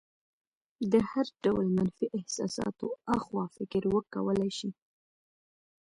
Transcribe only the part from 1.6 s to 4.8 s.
منفي احساساتو اخوا فکر وکولی شي.